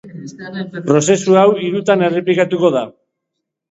[0.87, 2.87] Prozesu hau hirutan errepikatuko da.